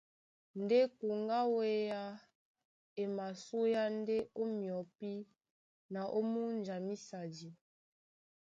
[0.61, 2.01] Ndé kuŋgá á wéá
[3.01, 5.11] e masúéá ndé ó myɔpí
[5.93, 7.49] na ó múnja mísadi.